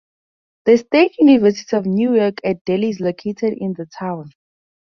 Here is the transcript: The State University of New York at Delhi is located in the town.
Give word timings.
The 0.65 0.77
State 0.79 1.19
University 1.19 1.77
of 1.77 1.85
New 1.85 2.15
York 2.15 2.37
at 2.43 2.65
Delhi 2.65 2.89
is 2.89 2.99
located 2.99 3.53
in 3.55 3.73
the 3.73 3.85
town. 3.85 4.31